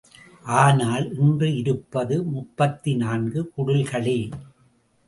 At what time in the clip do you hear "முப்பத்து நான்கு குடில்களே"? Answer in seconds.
2.23-4.19